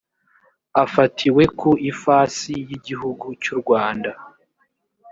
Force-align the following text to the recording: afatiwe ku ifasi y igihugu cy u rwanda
afatiwe 0.83 1.43
ku 1.59 1.69
ifasi 1.91 2.53
y 2.69 2.71
igihugu 2.77 3.25
cy 3.41 3.47
u 3.53 3.55
rwanda 3.61 4.11